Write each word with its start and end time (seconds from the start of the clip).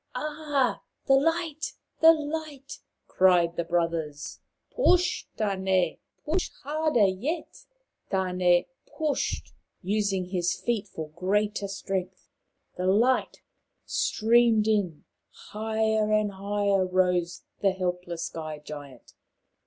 "Ah, 0.15 0.81
the 1.05 1.13
Light! 1.13 1.73
the 1.99 2.11
Light!" 2.11 2.79
cried 3.07 3.55
the 3.55 3.63
brothers." 3.63 4.39
Push, 4.75 5.27
Tane, 5.37 5.99
push 6.25 6.49
harder 6.63 7.05
yet." 7.05 7.65
Tane 8.09 8.65
pushed, 8.97 9.53
using 9.83 10.25
his 10.25 10.59
feet 10.59 10.87
for 10.87 11.09
greater 11.09 11.67
strength. 11.67 12.31
The 12.77 12.87
light 12.87 13.43
streamed 13.85 14.67
in. 14.67 15.03
Higher 15.51 16.11
and 16.11 16.31
higher 16.31 16.83
rose 16.83 17.43
the 17.61 17.69
helpless 17.71 18.23
Sky 18.25 18.57
giant. 18.57 19.13